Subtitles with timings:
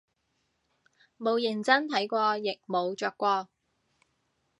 [1.19, 3.49] 冇認真睇過亦冇着過